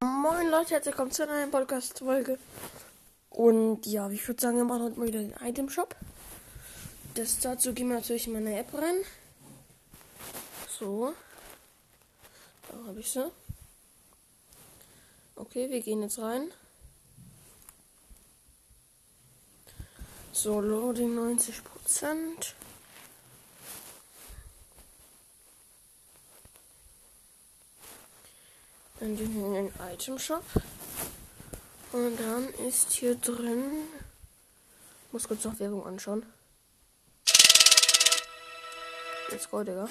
Moin 0.00 0.48
Leute, 0.48 0.74
herzlich 0.74 0.94
willkommen 0.94 1.10
zu 1.10 1.24
einer 1.24 1.32
neuen 1.32 1.50
Podcast-Folge. 1.50 2.38
Und 3.30 3.84
ja, 3.84 4.08
ich 4.10 4.28
würde 4.28 4.40
sagen, 4.40 4.56
wir 4.56 4.64
machen 4.64 4.84
heute 4.84 5.00
mal 5.00 5.08
wieder 5.08 5.18
den 5.18 5.34
Item-Shop. 5.42 5.96
Das 7.14 7.40
dazu 7.40 7.74
gehen 7.74 7.88
wir 7.88 7.96
natürlich 7.96 8.28
in 8.28 8.34
meine 8.34 8.56
App 8.56 8.72
rein. 8.74 8.94
So. 10.68 11.14
Da 12.68 12.86
habe 12.86 13.00
ich 13.00 13.10
sie. 13.10 13.28
Okay, 15.34 15.68
wir 15.68 15.80
gehen 15.80 16.02
jetzt 16.02 16.20
rein. 16.20 16.52
So, 20.30 20.60
Loading 20.60 21.18
90%. 21.18 22.54
Dann 29.00 29.16
gehen 29.16 29.34
wir 29.34 29.46
in 29.46 29.54
den 29.54 29.72
Item 29.92 30.18
Shop. 30.18 30.44
Und 31.92 32.16
dann 32.18 32.52
ist 32.66 32.92
hier 32.92 33.14
drin. 33.14 33.84
Muss 35.12 35.28
kurz 35.28 35.44
noch 35.44 35.58
Werbung 35.58 35.86
anschauen. 35.86 36.26
Let's 39.30 39.48
go, 39.48 39.62
Digga. 39.62 39.88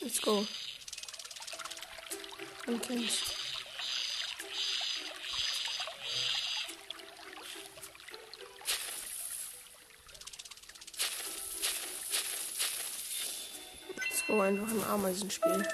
Let's 0.00 0.22
go. 0.22 0.46
Man 2.66 2.80
kennt's. 2.80 3.37
Go, 14.28 14.40
einfach 14.40 14.70
ein 14.70 14.84
Ameisenspiel. 14.84 15.66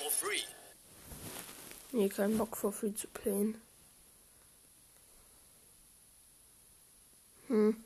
for 0.00 0.10
free. 0.10 0.44
Nee, 1.92 2.08
keinen 2.08 2.38
Bock 2.38 2.56
for 2.56 2.72
free 2.72 2.94
zu 2.94 3.06
playen. 3.08 3.60
Hm. 7.48 7.84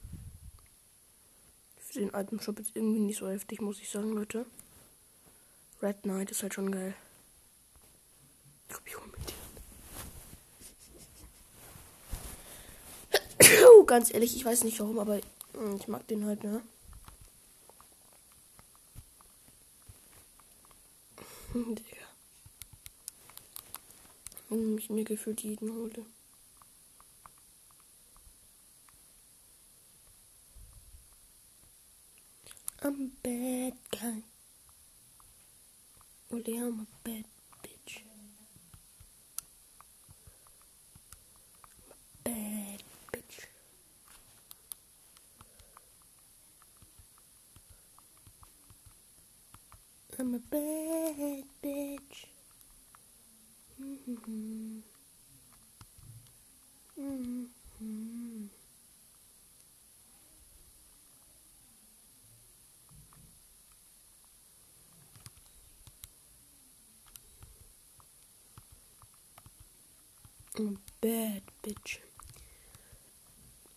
Für 1.78 1.98
den 1.98 2.14
alten 2.14 2.38
Shop 2.40 2.58
jetzt 2.58 2.76
irgendwie 2.76 3.00
nicht 3.00 3.18
so 3.18 3.28
heftig, 3.28 3.60
muss 3.60 3.80
ich 3.80 3.90
sagen, 3.90 4.12
Leute. 4.12 4.46
Red 5.82 6.02
Knight 6.02 6.30
ist 6.30 6.42
halt 6.42 6.54
schon 6.54 6.70
geil. 6.70 6.94
Ich 8.68 8.74
glaub, 8.74 8.86
ich 8.86 8.96
hol 8.96 9.06
mit 9.06 9.34
dir. 13.48 13.86
Ganz 13.86 14.12
ehrlich, 14.12 14.36
ich 14.36 14.44
weiß 14.44 14.64
nicht 14.64 14.78
warum, 14.80 14.98
aber 14.98 15.20
hm, 15.54 15.76
ich 15.76 15.88
mag 15.88 16.06
den 16.06 16.24
halt, 16.26 16.44
ne? 16.44 16.62
Digga. 21.54 22.08
Warum 24.48 24.76
ich 24.76 24.90
mir 24.90 25.04
gefühlt 25.04 25.40
jeden 25.40 25.70
hole. 25.72 26.04
I'm 32.82 33.00
a 33.00 33.10
bad 33.22 33.74
guy. 33.92 34.22
Only 36.32 36.56
I'm 36.58 36.80
a 36.80 36.86
bad 37.04 37.24
bitch. 37.62 38.02
I'm 42.24 42.26
a 42.26 42.30
bad 42.30 42.82
I'm 50.16 50.32
a 50.32 50.38
bad 50.38 51.44
bitch. 51.60 52.26
Mm-hmm. 53.82 54.78
Mm-hmm. 57.00 58.44
A 70.56 70.76
bad 71.00 71.42
bitch. 71.62 71.98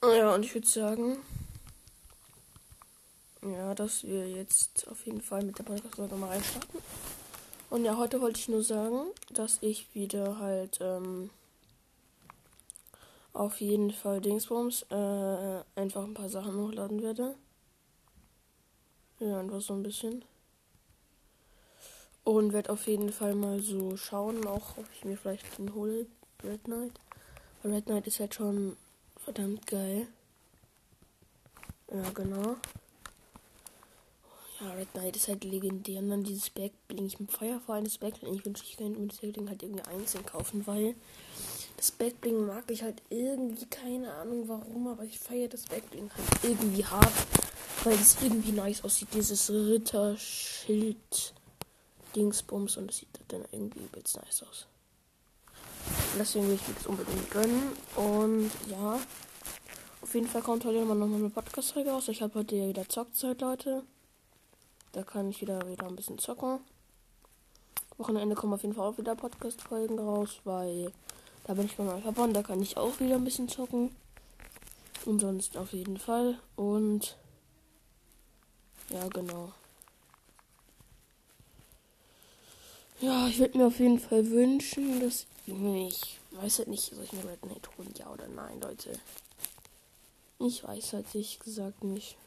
Ja, 0.04 0.36
und 0.36 0.46
ich 0.46 0.54
würde 0.54 0.68
sagen, 0.68 1.18
ja, 3.42 3.76
dass 3.76 4.04
wir 4.04 4.28
jetzt 4.28 4.88
auf 4.88 5.06
jeden 5.06 5.22
Fall 5.22 5.44
mit 5.44 5.58
der 5.58 5.64
Podcast-Folge 5.64 6.16
mal 6.16 6.30
reinstarten. 6.30 6.80
Und 7.70 7.84
ja, 7.84 7.98
heute 7.98 8.22
wollte 8.22 8.40
ich 8.40 8.48
nur 8.48 8.64
sagen, 8.64 9.12
dass 9.34 9.58
ich 9.62 9.94
wieder 9.94 10.40
halt 10.40 10.80
ähm, 10.82 11.30
auf 13.34 13.60
jeden 13.60 13.92
Fall 13.92 14.22
Dingsbums 14.22 14.84
äh, 14.90 15.64
einfach 15.76 16.04
ein 16.04 16.14
paar 16.14 16.30
Sachen 16.30 16.56
hochladen 16.56 17.02
werde. 17.02 17.36
Ja, 19.20 19.40
einfach 19.40 19.62
so 19.62 19.74
ein 19.74 19.84
bisschen. 19.84 20.24
Und 22.24 22.54
werde 22.54 22.72
auf 22.72 22.88
jeden 22.88 23.12
Fall 23.12 23.36
mal 23.36 23.60
so 23.60 23.98
schauen, 23.98 24.46
auch 24.48 24.78
ob 24.78 24.86
ich 24.94 25.06
mir 25.06 25.18
vielleicht 25.18 25.58
den 25.58 25.74
hole, 25.74 26.08
Red 26.44 26.64
Knight. 26.66 27.00
Weil 27.62 27.74
Red 27.74 27.86
Knight 27.86 28.08
ist 28.08 28.20
halt 28.20 28.36
schon 28.36 28.78
verdammt 29.18 29.66
geil. 29.68 30.08
Ja, 31.92 32.10
genau. 32.14 32.58
Ja, 34.60 34.72
Red 34.72 34.92
Knight 34.94 35.16
ist 35.16 35.28
halt 35.28 35.44
legendär. 35.44 36.00
Und 36.00 36.10
dann 36.10 36.24
dieses 36.24 36.50
Backbling. 36.50 37.06
Ich 37.06 37.18
feiere 37.30 37.60
vor 37.60 37.76
allem 37.76 37.84
das 37.84 37.98
Backbling. 37.98 38.34
Ich 38.34 38.46
wünsche, 38.46 38.64
ich 38.64 38.78
könnte 38.78 39.00
mir 39.00 39.08
das 39.08 39.18
Backbling 39.18 39.50
halt 39.50 39.62
irgendwie 39.62 39.84
einzeln 39.84 40.26
kaufen, 40.26 40.66
weil 40.66 40.96
das 41.76 41.92
Backbling 41.92 42.46
mag 42.48 42.64
ich 42.72 42.82
halt 42.82 43.02
irgendwie. 43.10 43.66
Keine 43.68 44.12
Ahnung 44.16 44.48
warum, 44.48 44.88
aber 44.88 45.04
ich 45.04 45.20
feiere 45.20 45.48
das 45.48 45.66
Backbling 45.68 46.10
halt 46.10 46.44
irgendwie 46.44 46.84
hart. 46.84 47.14
Weil 47.84 47.94
es 47.94 48.18
irgendwie 48.22 48.52
nice 48.52 48.84
aussieht. 48.84 49.10
Dieses 49.14 49.50
Ritterschild 49.52 51.34
Dingsbums. 52.16 52.78
Und 52.78 52.88
das 52.88 52.98
sieht 52.98 53.10
dann 53.28 53.46
irgendwie 53.52 53.80
übelst 53.80 54.16
nice 54.18 54.44
aus. 54.44 54.66
Deswegen 56.18 56.48
will 56.48 56.56
ich 56.56 56.68
mir 56.68 56.74
das 56.74 56.88
unbedingt 56.88 57.30
gönnen. 57.30 57.72
Und 57.96 58.52
ja. 58.72 59.00
Auf 60.02 60.14
jeden 60.16 60.28
Fall 60.28 60.42
kommt 60.42 60.66
heute 60.66 60.84
nochmal 60.84 61.14
eine 61.14 61.30
Podcast-Folge 61.30 61.92
raus. 61.92 62.08
Ich 62.08 62.22
habe 62.24 62.40
heute 62.40 62.56
wieder 62.70 62.88
Zockzeit, 62.90 63.42
Leute. 63.42 63.84
Da 64.92 65.04
kann 65.04 65.30
ich 65.30 65.42
wieder, 65.42 65.68
wieder 65.70 65.88
ein 65.88 65.96
bisschen 65.96 66.18
zocken. 66.18 66.60
Wochenende 67.98 68.36
kommen 68.36 68.54
auf 68.54 68.62
jeden 68.62 68.76
Fall 68.76 68.88
auch 68.88 68.98
wieder 68.98 69.16
Podcast-Folgen 69.16 70.00
raus, 70.00 70.40
weil 70.44 70.92
da 71.46 71.54
bin 71.54 71.66
ich 71.66 71.76
bei 71.76 71.84
meinem 71.84 72.04
Papa 72.04 72.24
und 72.24 72.34
da 72.34 72.44
kann 72.44 72.62
ich 72.62 72.78
auch 72.78 73.00
wieder 73.00 73.16
ein 73.16 73.24
bisschen 73.24 73.50
zocken. 73.50 73.96
Und 75.06 75.20
sonst 75.20 75.58
auf 75.58 75.74
jeden 75.74 75.98
Fall. 75.98 76.38
Und 76.56 77.18
ja, 78.90 79.08
genau. 79.08 79.52
Ja, 83.00 83.28
ich 83.28 83.40
würde 83.40 83.58
mir 83.58 83.68
auf 83.68 83.80
jeden 83.80 84.00
Fall 84.00 84.30
wünschen, 84.30 85.00
dass 85.00 85.28
ich 85.46 86.20
weiß 86.32 86.60
halt 86.60 86.68
nicht, 86.68 86.94
soll 86.94 87.04
ich 87.04 87.14
mir 87.14 87.24
Red 87.24 87.42
Knight 87.42 87.70
holen, 87.78 87.94
ja 87.98 88.12
oder 88.12 88.28
nein, 88.28 88.60
Leute. 88.60 88.92
Ich 90.40 90.64
weiß 90.64 90.94
halt 90.94 91.06
ehrlich 91.14 91.40
gesagt 91.40 91.84
nicht. 91.84 92.18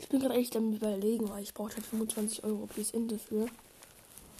Ich 0.00 0.08
bin 0.08 0.20
gerade 0.20 0.34
echt 0.34 0.56
am 0.56 0.72
überlegen, 0.72 1.28
weil 1.28 1.42
ich 1.42 1.52
brauche 1.52 1.74
halt 1.74 1.84
25 1.84 2.42
Euro 2.44 2.66
in 2.94 3.08
dafür. 3.08 3.48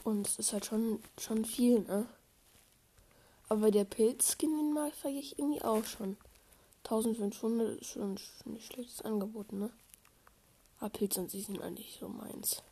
Und 0.04 0.26
es 0.26 0.38
ist 0.38 0.54
halt 0.54 0.64
schon, 0.64 1.02
schon 1.18 1.44
viel, 1.44 1.80
ne? 1.80 2.06
Aber 3.50 3.70
der 3.70 3.84
Pilzskin, 3.84 4.56
den 4.56 4.72
mag 4.72 4.92
ich 5.04 5.38
irgendwie 5.38 5.60
auch 5.60 5.84
schon. 5.84 6.16
1500 6.84 7.78
ist 7.78 7.90
schon 7.90 8.18
nicht 8.46 8.72
schlechtes 8.72 9.02
Angebot, 9.02 9.52
ne? 9.52 9.70
Aber 10.78 10.88
Pilze 10.88 11.20
an 11.20 11.28
sich 11.28 11.44
sind 11.44 11.60
eigentlich 11.60 11.98
so 12.00 12.08
meins. 12.08 12.62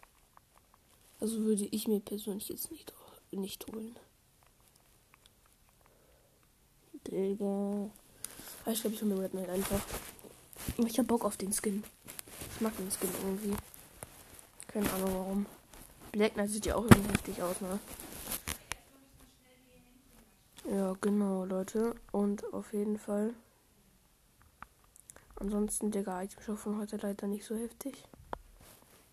Also 1.20 1.40
würde 1.40 1.66
ich 1.66 1.88
mir 1.88 2.00
persönlich 2.00 2.48
jetzt 2.48 2.70
nicht, 2.70 2.94
nicht 3.32 3.66
holen. 3.66 3.96
Digga. 7.06 7.90
Aber 8.64 8.72
ich 8.72 8.80
glaube, 8.80 8.96
ich 8.96 9.02
hole 9.02 9.14
mir 9.14 9.22
Red 9.22 9.32
Knight 9.32 9.50
einfach. 9.50 9.80
Ich 10.78 10.98
hab 10.98 11.06
Bock 11.06 11.26
auf 11.26 11.36
den 11.36 11.52
Skin. 11.52 11.84
Ich 12.58 12.62
mag 12.62 12.76
den 12.76 12.90
Skin 12.90 13.08
irgendwie. 13.22 13.54
Keine 14.66 14.92
Ahnung 14.94 15.14
warum. 15.14 15.46
Black 16.10 16.34
Knight 16.34 16.50
sieht 16.50 16.66
ja 16.66 16.74
auch 16.74 16.82
irgendwie 16.82 17.12
heftig 17.12 17.40
aus, 17.40 17.60
ne? 17.60 17.78
Ja, 20.68 20.96
genau, 21.00 21.44
Leute. 21.44 21.94
Und 22.10 22.52
auf 22.52 22.72
jeden 22.72 22.98
Fall. 22.98 23.32
Ansonsten, 25.36 25.92
Digga, 25.92 26.24
ich 26.24 26.34
bin 26.34 26.56
von 26.56 26.78
heute 26.78 26.96
leider 26.96 27.28
nicht 27.28 27.44
so 27.44 27.54
heftig. 27.54 28.02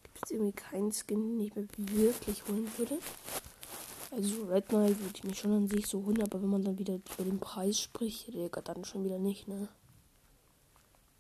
Gibt 0.01 0.25
es 0.25 0.31
irgendwie 0.31 0.53
keinen 0.53 0.92
Skin, 0.92 1.38
den 1.38 1.39
ich 1.42 1.56
mir 1.56 1.68
wirklich 1.77 2.47
holen 2.47 2.68
würde. 2.77 2.97
Also 4.09 4.45
Red 4.45 4.69
Knight 4.69 5.00
würde 5.00 5.18
ich 5.18 5.24
mir 5.24 5.36
schon 5.36 5.53
an 5.53 5.68
sich 5.68 5.86
so 5.86 6.03
holen, 6.03 6.24
aber 6.24 6.42
wenn 6.42 6.50
man 6.50 6.63
dann 6.63 6.80
wieder 6.80 6.95
über 6.95 7.24
den 7.24 7.39
Preis 7.39 7.80
spricht, 7.80 8.33
Digga, 8.33 8.62
dann 8.62 8.86
schon 8.86 9.03
wieder 9.03 9.19
nicht, 9.19 9.47
ne? 9.47 9.68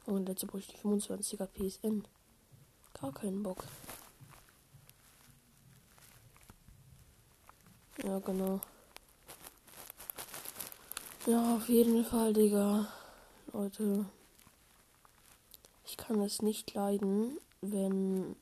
Und 0.07 0.27
letzte 0.27 0.47
bräuchte 0.47 0.73
ich 0.73 0.81
25er 0.81 1.45
PSN. 1.45 2.03
Gar 3.01 3.11
keinen 3.13 3.43
Bock. 3.43 3.63
Ja, 8.03 8.19
genau. 8.19 8.59
Ja, 11.25 11.55
auf 11.55 11.67
jeden 11.69 12.05
Fall, 12.05 12.33
Digga. 12.33 12.87
Leute. 13.51 14.05
Ich 15.85 15.97
kann 15.97 16.21
es 16.21 16.41
nicht 16.41 16.73
leiden, 16.73 17.37
wenn 17.61 18.35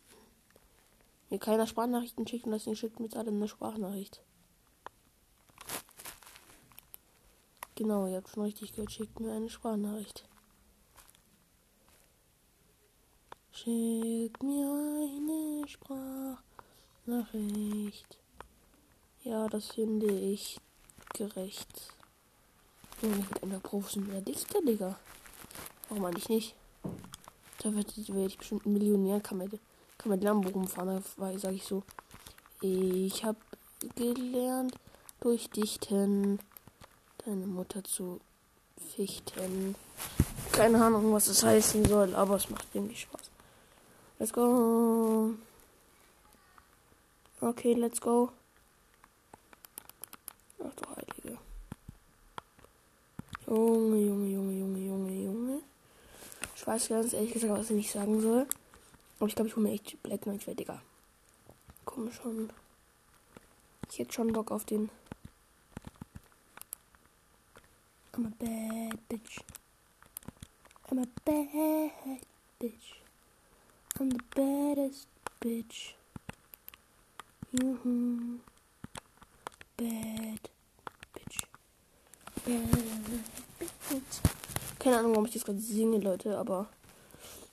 mir 1.29 1.39
keiner 1.39 1.65
Sprachnachrichten 1.67 2.27
schickt 2.27 2.45
und 2.45 2.51
das 2.51 2.65
nicht 2.65 2.79
schickt 2.79 2.99
mit 2.99 3.15
allem 3.15 3.35
eine 3.35 3.47
Sprachnachricht. 3.47 4.21
Genau, 7.75 8.07
ihr 8.07 8.17
habt 8.17 8.29
schon 8.29 8.43
richtig 8.43 8.73
gehört, 8.73 8.91
schickt 8.91 9.19
mir 9.19 9.33
eine 9.33 9.49
Sprachnachricht. 9.49 10.25
Schickt 13.63 14.43
mir 14.43 14.67
eine 14.67 15.65
Sprachnachricht. 15.69 18.17
Ja, 19.23 19.47
das 19.47 19.67
finde 19.67 20.07
ich 20.07 20.59
gerecht. 21.13 21.93
Junge, 23.01 23.19
ich 23.19 23.29
bin 23.39 23.53
einfach 23.53 23.69
professioneller 23.69 24.19
Dichter, 24.19 24.61
Digga. 24.61 24.99
Warum 25.87 26.03
eigentlich 26.03 26.27
nicht? 26.27 26.55
Da 27.59 27.73
werde 27.73 27.89
ich 27.95 28.37
bestimmt 28.37 28.65
ein 28.65 28.73
Millionär, 28.73 29.21
kann 29.21 29.37
mit, 29.37 29.57
kann 29.97 30.11
mit 30.11 30.25
Lambo 30.25 30.49
rumfahren, 30.49 31.01
weil, 31.15 31.39
sage 31.39 31.55
ich 31.55 31.63
so. 31.63 31.83
Ich 32.59 33.23
habe 33.23 33.39
gelernt 33.95 34.75
durch 35.21 35.49
Dichten 35.49 36.39
deine 37.25 37.47
Mutter 37.47 37.81
zu 37.85 38.19
fichten. 38.93 39.75
Keine 40.51 40.83
Ahnung, 40.83 41.13
was 41.13 41.27
das 41.27 41.43
heißen 41.43 41.85
soll, 41.85 42.13
aber 42.13 42.35
es 42.35 42.49
macht 42.49 42.67
irgendwie 42.73 42.97
Spaß. 42.97 43.22
Let's 44.23 44.31
go. 44.31 45.35
Okay, 47.41 47.73
let's 47.73 47.99
go. 47.99 48.31
Ach 50.63 50.73
du 50.75 50.95
Heilige. 50.95 51.37
Junge, 53.45 53.97
Junge, 53.97 54.27
Junge, 54.29 54.53
Junge, 54.53 54.79
Junge, 54.79 55.11
Junge. 55.25 55.61
Ich 56.55 56.65
weiß 56.65 56.87
ganz 56.87 57.11
ehrlich 57.11 57.33
gesagt, 57.33 57.51
was 57.51 57.69
ich 57.69 57.75
nicht 57.75 57.91
sagen 57.91 58.21
soll. 58.21 58.47
Aber 59.19 59.27
ich 59.27 59.35
glaube, 59.35 59.49
ich 59.49 59.57
hole 59.57 59.67
mir 59.67 59.73
echt 59.73 60.01
Black 60.03 60.21
Knight, 60.21 60.57
Digga. 60.57 60.81
Komm 61.83 62.09
schon. 62.09 62.49
Ich 63.91 63.99
hätte 63.99 64.13
schon 64.13 64.31
Bock 64.31 64.51
auf 64.51 64.63
den. 64.63 64.89
I'm 68.13 68.27
a 68.27 68.31
bad 68.39 69.09
bitch. 69.09 69.41
I'm 70.89 70.99
a 70.99 71.07
bad 71.25 72.21
bitch. 72.57 73.02
I'm 74.03 74.09
the 74.09 74.19
baddest 74.35 75.07
bitch. 75.39 75.95
Mhm. 77.53 78.41
Bad 79.77 80.49
bitch. 81.13 81.47
Bad 82.43 83.23
bitch. 83.59 84.21
Keine 84.77 84.97
Ahnung, 84.97 85.11
warum 85.11 85.25
ich 85.25 85.31
das 85.31 85.45
gerade 85.45 85.59
singe, 85.61 85.99
Leute, 85.99 86.37
aber 86.37 86.67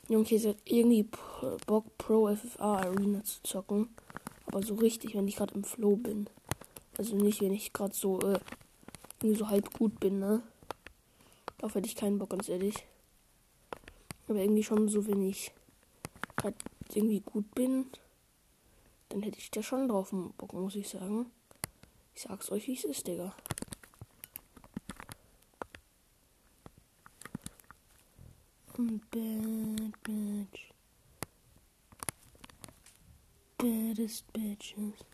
Junge, 0.08 0.24
hier 0.24 0.40
hat 0.48 0.56
irgendwie 0.64 1.08
Bock 1.68 1.96
Pro 1.98 2.34
FFA 2.34 2.78
Arena 2.78 3.22
zu 3.22 3.40
zocken. 3.44 3.88
Aber 4.46 4.60
so 4.64 4.74
richtig, 4.74 5.14
wenn 5.14 5.28
ich 5.28 5.36
gerade 5.36 5.54
im 5.54 5.62
Flow 5.62 5.94
bin. 5.94 6.28
Also 6.98 7.14
nicht, 7.14 7.42
wenn 7.42 7.52
ich 7.52 7.72
gerade 7.72 7.94
so 7.94 8.18
äh, 8.22 8.40
irgendwie 9.22 9.38
so 9.38 9.48
halb 9.48 9.72
gut 9.72 10.00
bin, 10.00 10.18
ne? 10.18 10.42
Darauf 11.58 11.76
hätte 11.76 11.86
ich 11.86 11.94
keinen 11.94 12.18
Bock, 12.18 12.30
ganz 12.30 12.48
ehrlich. 12.48 12.74
Aber 14.26 14.40
irgendwie 14.40 14.64
schon 14.64 14.88
so, 14.88 15.06
wenn 15.06 15.22
ich 15.22 15.52
halt 16.42 16.56
irgendwie 16.94 17.20
gut 17.20 17.54
bin, 17.54 17.86
dann 19.08 19.22
hätte 19.22 19.38
ich 19.38 19.50
da 19.50 19.62
schon 19.62 19.88
drauf 19.88 20.10
Bock, 20.10 20.52
muss 20.52 20.74
ich 20.74 20.88
sagen. 20.88 21.30
Ich 22.14 22.22
sag's 22.22 22.50
euch, 22.50 22.66
wie 22.66 22.74
es 22.74 22.84
ist, 22.84 23.06
Digga. 23.06 23.34
Bad 28.76 29.92
bitch. 30.02 30.72
Baddest 33.58 34.32
bitches. 34.32 35.04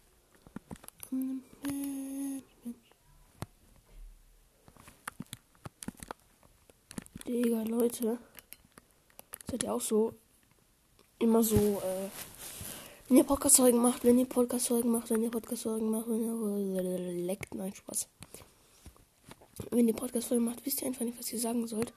Bad 1.10 2.44
bitch. 2.62 2.92
Digga, 7.26 7.62
Leute. 7.62 8.18
Seid 9.50 9.64
ihr 9.64 9.74
auch 9.74 9.80
so 9.80 10.14
immer 11.18 11.42
so, 11.42 11.56
äh, 11.56 12.08
wenn 13.08 13.18
ihr 13.18 13.24
Podcast-Folgen 13.24 13.80
macht, 13.80 14.04
wenn 14.04 14.18
ihr 14.18 14.26
Podcast-Folgen 14.26 14.90
macht, 14.90 15.10
wenn 15.10 15.22
ihr 15.22 15.30
Podcast-Folgen 15.30 15.90
macht, 15.90 16.08
wenn 16.08 16.74
ihr 16.74 16.98
leckt, 17.24 17.54
nein, 17.54 17.74
Spaß. 17.74 18.08
Wenn 19.70 19.88
ihr 19.88 19.94
Podcast-Folgen 19.94 20.44
macht, 20.44 20.64
wisst 20.66 20.82
ihr 20.82 20.88
einfach 20.88 21.04
nicht, 21.04 21.18
was 21.18 21.32
ihr 21.32 21.38
sagen 21.38 21.66
sollt. 21.66 21.92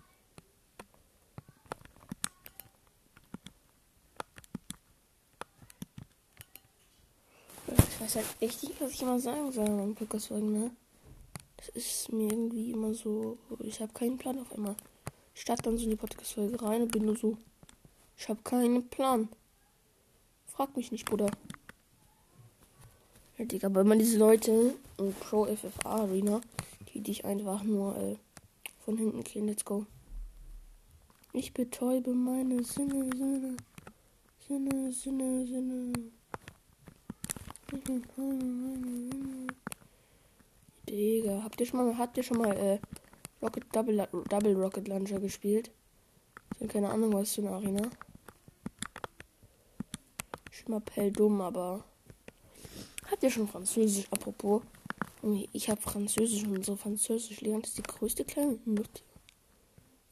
Ich 7.68 8.02
weiß 8.02 8.16
halt 8.16 8.26
echt 8.40 8.64
nicht, 8.64 8.80
was 8.80 8.92
ich 8.92 9.02
immer 9.02 9.20
sagen 9.20 9.52
soll 9.52 9.66
beim 9.66 9.96
Podcast-Folgen, 9.96 10.54
ne? 10.54 10.72
Das 11.58 11.70
ist 11.70 12.12
mir 12.14 12.32
irgendwie 12.32 12.72
immer 12.72 12.94
so, 12.94 13.38
ich 13.60 13.82
habe 13.82 13.92
keinen 13.94 14.18
Plan 14.18 14.40
auf 14.40 14.54
einmal. 14.54 14.76
Ich 15.36 15.42
starte 15.42 15.64
dann 15.64 15.78
so 15.78 15.84
in 15.84 15.92
die 15.92 15.96
Podcast-Folge 15.98 16.62
rein 16.62 16.84
und 16.84 16.92
bin 16.92 17.06
nur 17.06 17.18
so, 17.18 17.38
ich 18.20 18.28
habe 18.28 18.42
keinen 18.44 18.88
Plan. 18.90 19.30
Frag 20.46 20.76
mich 20.76 20.92
nicht, 20.92 21.06
Bruder. 21.06 21.32
Ja, 23.38 23.46
Digga, 23.46 23.68
aber 23.68 23.86
man 23.86 23.98
diese 23.98 24.18
Leute 24.18 24.76
in 24.98 25.14
Pro 25.14 25.46
FFA 25.46 26.02
Arena, 26.02 26.42
die 26.90 27.00
dich 27.00 27.24
einfach 27.24 27.64
nur 27.64 27.96
äh, 27.98 28.18
von 28.84 28.98
hinten 28.98 29.24
killen. 29.24 29.48
Let's 29.48 29.64
go. 29.64 29.86
Ich 31.32 31.54
betäube 31.54 32.14
meine 32.14 32.62
Sinne, 32.62 33.10
Sinne, 33.16 33.56
Sinne, 34.46 34.92
Sinne, 34.92 35.48
Sinne. 35.48 35.94
Ich 37.72 37.84
betäube 37.84 38.44
meine 38.44 39.10
Sinne. 39.12 39.48
Digga, 40.90 41.42
habt 41.42 41.62
ihr 41.62 41.66
schon 41.66 41.86
mal, 41.86 41.98
habt 41.98 42.18
ihr 42.18 42.24
schon 42.24 42.40
mal 42.40 42.52
äh, 42.58 42.80
Rocket 43.42 43.64
Double, 43.74 44.10
Double 44.28 44.56
Rocket 44.62 44.90
Launcher 44.90 45.22
gespielt? 45.22 45.72
Ich 46.56 46.62
habe 46.62 46.68
keine 46.68 46.90
Ahnung, 46.90 47.14
was 47.14 47.34
für 47.34 47.42
eine 47.42 47.52
Arena 47.52 47.90
mal 50.70 50.82
Pell 50.82 51.12
dumm, 51.12 51.42
aber 51.42 51.84
hat 53.06 53.24
ja 53.24 53.30
schon 53.30 53.48
Französisch, 53.48 54.08
apropos. 54.12 54.62
Ich 55.52 55.70
habe 55.70 55.82
Französisch 55.82 56.46
und 56.46 56.64
so 56.64 56.76
Französisch 56.76 57.42
lernt 57.42 57.68
ist 57.68 57.78
die 57.78 57.84
größte 57.84 58.24
kleine 58.24 58.58
Nutte. 58.66 59.02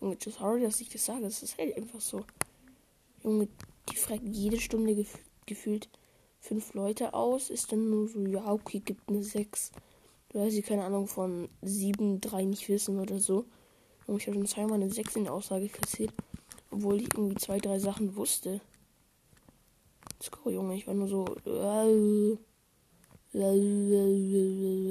Junge, 0.01 0.17
sorry, 0.19 0.61
dass 0.61 0.81
ich 0.81 0.89
das 0.89 1.05
sage, 1.05 1.25
es 1.25 1.43
ist 1.43 1.57
halt 1.57 1.77
einfach 1.77 2.01
so. 2.01 2.25
Junge, 3.23 3.47
die 3.89 3.95
fragt 3.95 4.23
jede 4.23 4.59
Stunde 4.59 4.95
gef 4.95 5.17
gefühlt 5.45 5.87
fünf 6.41 6.73
Leute 6.73 7.13
aus, 7.13 7.49
ist 7.49 7.71
dann 7.71 7.89
nur 7.89 8.07
so, 8.07 8.19
ja, 8.25 8.51
okay, 8.51 8.79
gibt 8.79 9.07
eine 9.09 9.23
sechs. 9.23 9.71
Weil 10.33 10.51
sie 10.51 10.61
keine 10.61 10.83
Ahnung 10.83 11.07
von 11.07 11.49
sieben, 11.61 12.19
drei 12.19 12.43
nicht 12.43 12.67
wissen 12.67 12.99
oder 12.99 13.19
so. 13.19 13.45
Und 14.07 14.17
ich 14.17 14.27
habe 14.27 14.37
schon 14.37 14.45
zweimal 14.45 14.75
eine 14.75 14.91
sechs 14.91 15.15
in 15.15 15.23
der 15.23 15.33
Aussage 15.33 15.69
kassiert, 15.69 16.13
obwohl 16.69 17.01
ich 17.01 17.13
irgendwie 17.13 17.35
zwei, 17.35 17.59
drei 17.59 17.79
Sachen 17.79 18.15
wusste. 18.15 18.61
Go, 20.31 20.49
Junge. 20.49 20.75
Ich 20.75 20.87
war 20.87 20.93
nur 20.93 21.07
so. 21.07 21.25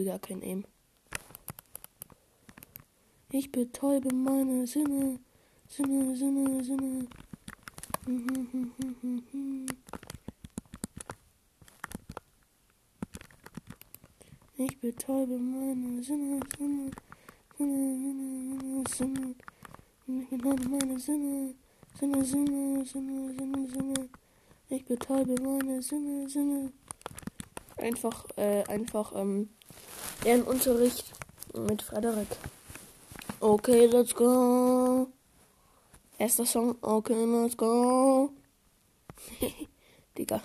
Gar 0.05 0.19
kein 0.21 0.43
Aim. 0.43 0.65
Ich 3.31 3.51
betäube 3.51 4.15
meine 4.15 4.67
Sinne. 4.67 5.19
Sinne, 5.69 6.17
Sinne, 6.17 6.63
Sinne. 6.65 7.07
Ich 14.59 14.81
betäube 14.81 15.39
meine 15.39 16.03
Sinne, 16.03 16.41
Sinne, 16.57 16.93
Sinne, 17.59 17.91
Sinne, 17.99 18.85
Sinne. 18.89 19.35
Ich 20.07 20.29
betäube 20.31 20.69
meine 20.69 20.99
Sinne, 21.01 21.55
Sinne, 21.99 22.25
Sinne, 22.25 22.85
Sinne, 22.87 23.35
Sinne, 23.35 23.69
Sinne. 23.69 24.09
Ich 24.69 24.85
betäube 24.85 25.41
meine 25.41 25.81
Sinne, 25.81 26.29
Sinne. 26.29 26.73
Einfach, 27.77 28.27
äh, 28.37 28.65
einfach, 28.65 29.13
ähm, 29.15 29.51
Lernunterricht 30.25 31.13
mit 31.55 31.83
Frederik. 31.83 32.27
Okay, 33.39 33.87
let's 33.87 34.13
go. 34.13 35.07
Erster 36.19 36.47
Song, 36.47 36.77
okay, 36.81 37.25
let's 37.27 37.57
go. 37.57 38.31
Digga. 40.19 40.43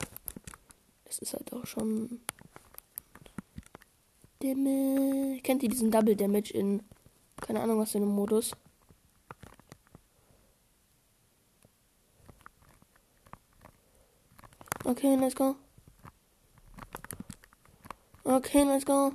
Das 1.05 1.17
ist 1.17 1.33
halt 1.33 1.51
auch 1.53 1.65
schon. 1.65 2.19
Damage. 4.39 5.41
Kennt 5.41 5.63
ihr 5.63 5.69
diesen 5.69 5.89
Double 5.89 6.15
Damage 6.15 6.53
in. 6.53 6.83
Keine 7.37 7.61
Ahnung, 7.61 7.79
was 7.79 7.91
für 7.91 7.97
einem 7.97 8.09
Modus? 8.09 8.51
Okay, 14.91 15.15
let's 15.15 15.33
go. 15.33 15.55
Okay, 18.25 18.65
let's 18.65 18.83
go. 18.83 19.13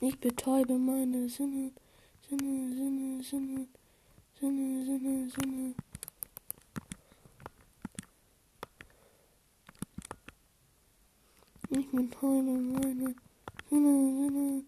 Ich 0.00 0.18
betäube 0.18 0.78
meine 0.78 1.28
Sinne, 1.28 1.70
Sinne, 2.26 2.74
Sinne, 2.74 3.22
Sinne, 3.22 3.66
Sinne, 4.40 4.84
Sinne, 4.86 5.30
Sinne. 5.30 5.74
Ich 11.68 11.90
betäube 11.90 12.42
meine 12.42 12.94
Sinne, 12.94 13.14
Sinne, 13.68 14.16
Sinne, 14.16 14.62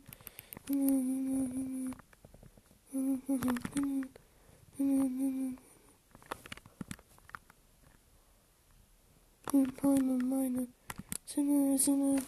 Sinne, 0.67 1.95
Sinne, 2.93 3.19
Sinne, 3.33 4.09
Sinne, 4.77 5.11
Sinne. 5.17 5.57
Ich 9.51 9.65
betäube 9.65 10.25
meine 10.25 10.67
Sinne, 11.25 11.79
Sinne. 11.79 12.21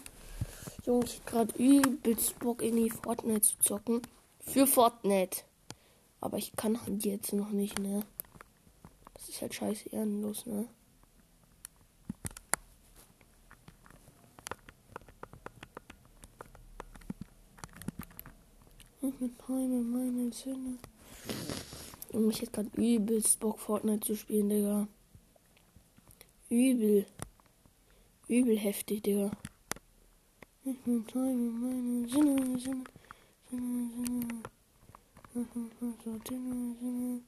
Junge, 0.91 1.05
ich 1.05 1.19
hab 1.19 1.25
grad 1.25 1.55
übelst 1.55 2.37
Bock 2.39 2.61
in 2.61 2.75
die 2.75 2.89
Fortnite 2.89 3.41
zu 3.41 3.57
zocken. 3.59 4.01
Für 4.41 4.67
Fortnite. 4.67 5.43
Aber 6.19 6.37
ich 6.37 6.53
kann 6.57 6.81
halt 6.81 7.05
jetzt 7.05 7.31
noch 7.31 7.51
nicht, 7.51 7.79
ne? 7.79 8.05
Das 9.13 9.29
ist 9.29 9.41
halt 9.41 9.53
scheiße 9.53 9.87
ehrenlos, 9.89 10.45
ne? 10.45 10.67
Ich 19.01 19.19
mit 19.19 19.47
meine, 19.47 19.81
meine 19.81 20.29
Zähne. 20.31 20.77
Und 22.11 22.31
ich 22.31 22.41
hätte 22.41 22.51
grad 22.51 22.75
übelst 22.75 23.39
Bock, 23.39 23.59
Fortnite 23.59 24.05
zu 24.05 24.15
spielen, 24.17 24.49
Digga. 24.49 24.87
Übel. 26.49 27.05
Übel 28.27 28.57
heftig, 28.57 29.03
Digga. 29.03 29.31
Meine 30.83 31.03
Sinne, 31.13 32.07
Sinne, 32.09 32.59
Sinne, 36.27 36.75
Sinne. 36.79 37.21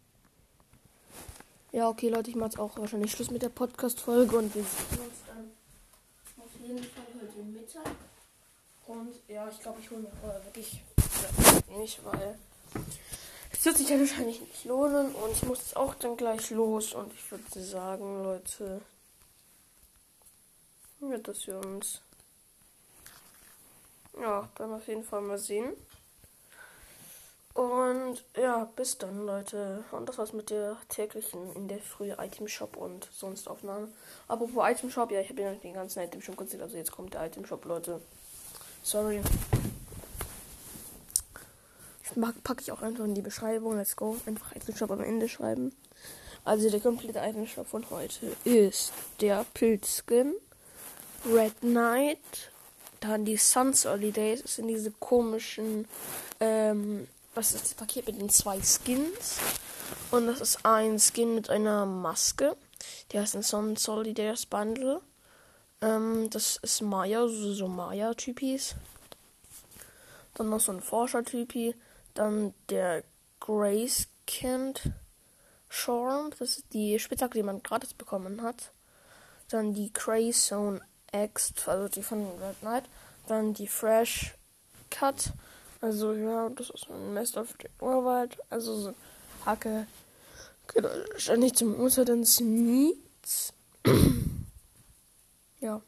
Ja, 1.71 1.87
okay, 1.87 2.09
Leute, 2.09 2.31
ich 2.31 2.35
mache 2.35 2.49
jetzt 2.49 2.59
auch 2.59 2.75
wahrscheinlich 2.79 3.11
Schluss 3.11 3.29
mit 3.29 3.43
der 3.43 3.49
Podcast-Folge 3.49 4.37
und 4.37 4.55
wir 4.55 4.63
sehen 4.63 4.99
uns 5.01 5.17
dann 5.27 5.51
auf 6.37 6.49
jeden 6.63 6.83
Fall 6.83 7.03
heute 7.21 7.43
Mittag. 7.43 7.91
Und 8.87 9.13
ja, 9.27 9.47
ich 9.47 9.59
glaube, 9.59 9.79
ich 9.81 9.91
hole 9.91 10.01
mir 10.01 10.11
vorher 10.19 10.43
wirklich 10.45 10.81
nicht, 11.77 12.03
weil 12.03 12.39
es 13.51 13.63
wird 13.65 13.77
sich 13.77 13.89
ja 13.89 13.99
wahrscheinlich 13.99 14.41
nicht 14.41 14.65
lohnen 14.65 15.13
und 15.13 15.31
ich 15.31 15.43
muss 15.43 15.59
jetzt 15.59 15.77
auch 15.77 15.93
dann 15.93 16.17
gleich 16.17 16.49
los 16.49 16.93
und 16.95 17.13
ich 17.13 17.31
würde 17.31 17.61
sagen, 17.61 18.23
Leute, 18.23 18.81
ja, 21.01 21.17
dass 21.19 21.45
wir 21.45 21.59
uns 21.59 22.01
ja, 24.19 24.49
dann 24.55 24.73
auf 24.73 24.87
jeden 24.87 25.03
Fall 25.03 25.21
mal 25.21 25.37
sehen. 25.37 25.73
Und 27.53 28.23
ja, 28.35 28.67
bis 28.75 28.97
dann, 28.97 29.25
Leute. 29.25 29.83
Und 29.91 30.09
das 30.09 30.17
war's 30.17 30.33
mit 30.33 30.49
der 30.49 30.75
täglichen 30.89 31.53
in 31.55 31.67
der 31.67 31.79
frühe 31.79 32.17
Item 32.19 32.47
Shop 32.47 32.75
und 32.75 33.07
sonst 33.13 33.47
Aufnahmen. 33.47 33.93
Apropos 34.27 34.63
Item 34.67 34.89
Shop, 34.89 35.11
ja, 35.11 35.19
ich 35.19 35.29
habe 35.29 35.41
ja 35.41 35.53
den 35.53 35.73
ganzen 35.73 35.99
Item 36.01 36.21
schon 36.21 36.35
konzipiert. 36.35 36.63
Also 36.63 36.77
jetzt 36.77 36.91
kommt 36.91 37.13
der 37.13 37.25
Item 37.25 37.45
Shop, 37.45 37.63
Leute. 37.65 38.01
Sorry. 38.81 39.21
Packe 42.43 42.61
ich 42.61 42.71
auch 42.71 42.81
einfach 42.81 43.05
in 43.05 43.15
die 43.15 43.21
Beschreibung. 43.21 43.77
Let's 43.77 43.95
go. 43.95 44.17
Einfach 44.25 44.55
Item 44.55 44.75
Shop 44.75 44.91
am 44.91 45.01
Ende 45.01 45.29
schreiben. 45.29 45.75
Also 46.45 46.69
der 46.69 46.79
komplette 46.79 47.19
Item 47.19 47.47
Shop 47.47 47.67
von 47.67 47.89
heute 47.89 48.35
ist 48.43 48.91
der 49.21 49.45
Pilzskin, 49.53 50.33
Red 51.25 51.57
Knight, 51.61 52.51
dann 53.03 53.25
die 53.25 53.37
Suns 53.37 53.85
Early. 53.85 54.11
Das 54.11 54.55
sind 54.55 54.67
diese 54.67 54.91
komischen, 54.91 55.87
ähm, 56.39 57.07
was 57.35 57.53
ist 57.53 57.65
das 57.65 57.73
Paket 57.73 58.07
mit 58.07 58.19
den 58.19 58.29
zwei 58.29 58.61
Skins? 58.61 59.39
Und 60.11 60.27
das 60.27 60.41
ist 60.41 60.65
ein 60.65 60.99
Skin 60.99 61.35
mit 61.35 61.49
einer 61.49 61.85
Maske. 61.85 62.55
Die 63.11 63.19
heißt 63.19 63.35
ein 63.35 63.43
Sun 63.43 63.75
Solidaires 63.75 64.45
Bundle. 64.45 65.01
Ähm, 65.81 66.29
das 66.29 66.57
ist 66.57 66.81
Maya, 66.81 67.27
so, 67.27 67.53
so 67.53 67.67
Maya-Typis. 67.67 68.75
Dann 70.35 70.49
noch 70.49 70.59
so 70.59 70.71
ein 70.71 70.81
Forscher-Typi. 70.81 71.75
Dann 72.13 72.53
der 72.69 73.03
Grace 73.39 74.07
Kent 74.25 74.91
Shorm. 75.69 76.29
Das 76.31 76.41
ist 76.41 76.65
die 76.73 76.97
Spitzhacke, 76.99 77.37
die 77.37 77.43
man 77.43 77.61
gratis 77.61 77.93
bekommen 77.93 78.41
hat. 78.41 78.71
Dann 79.49 79.73
die 79.73 79.91
Crazone 79.91 80.81
X, 81.13 81.53
also 81.67 81.87
die 81.87 82.03
von 82.03 82.25
Red 82.41 82.59
Knight. 82.61 82.83
Dann 83.27 83.53
die 83.53 83.67
Fresh 83.67 84.33
Cut. 84.89 85.31
Also 85.81 86.13
ja, 86.13 86.49
das 86.49 86.69
ist 86.69 86.89
ein 86.89 87.13
Mest 87.13 87.37
of 87.37 87.55
the 87.61 87.69
Urwald. 87.79 88.37
Also 88.49 88.75
so 88.79 88.93
Hacke. 89.45 89.87
Ständig 91.17 91.55
zum 91.55 91.77
Muster, 91.77 92.05
dann 92.05 92.25
Sneaks. 92.25 93.53
ja. 95.59 95.81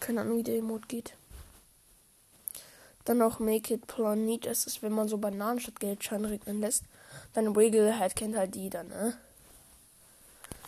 Keine 0.00 0.22
Ahnung, 0.22 0.38
wie 0.38 0.42
der 0.42 0.56
Emote 0.56 0.86
geht. 0.88 1.14
Dann 3.04 3.18
noch 3.18 3.38
Make 3.40 3.74
It 3.74 3.86
Planet. 3.86 4.46
Das 4.46 4.66
ist, 4.66 4.82
wenn 4.82 4.92
man 4.92 5.08
so 5.08 5.18
Bananen 5.18 5.60
statt 5.60 5.80
Geldschein 5.80 6.24
regnen 6.24 6.60
lässt. 6.60 6.84
Dann 7.34 7.54
Wiggle 7.54 7.98
halt 7.98 8.16
kennt 8.16 8.36
halt 8.36 8.54
die 8.54 8.70
dann, 8.70 8.88
ne? 8.88 9.16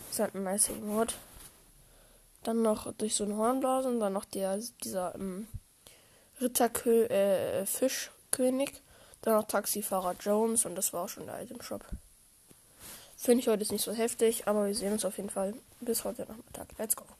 Ist 0.09 0.19
halt 0.19 0.35
ein 0.35 0.43
nice 0.43 0.69
Emote. 0.69 1.15
Dann 2.43 2.61
noch 2.61 2.91
durch 2.93 3.15
so 3.15 3.23
ein 3.23 3.37
Hornblasen. 3.37 3.99
Dann 3.99 4.13
noch 4.13 4.25
der, 4.25 4.59
dieser 4.83 5.15
ähm, 5.15 5.47
Ritterkö 6.39 7.05
äh, 7.05 7.65
Fischkönig. 7.65 8.81
Dann 9.21 9.35
noch 9.35 9.47
Taxifahrer 9.47 10.15
Jones. 10.19 10.65
Und 10.65 10.75
das 10.75 10.93
war 10.93 11.05
auch 11.05 11.09
schon 11.09 11.25
der 11.25 11.41
Item 11.41 11.61
Shop. 11.61 11.85
Finde 13.17 13.41
ich 13.41 13.47
heute 13.47 13.61
ist 13.61 13.71
nicht 13.71 13.83
so 13.83 13.93
heftig, 13.93 14.47
aber 14.47 14.65
wir 14.65 14.73
sehen 14.73 14.93
uns 14.93 15.05
auf 15.05 15.17
jeden 15.17 15.29
Fall 15.29 15.53
bis 15.79 16.03
heute 16.03 16.23
Nachmittag. 16.23 16.67
Let's 16.79 16.95
go. 16.95 17.05